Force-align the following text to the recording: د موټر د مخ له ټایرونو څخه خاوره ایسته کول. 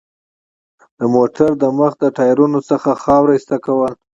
د 0.99 1.01
موټر 1.15 1.49
د 1.61 1.63
مخ 1.77 1.93
له 2.01 2.09
ټایرونو 2.17 2.59
څخه 2.69 2.89
خاوره 3.03 3.31
ایسته 3.37 3.57
کول. 3.65 3.93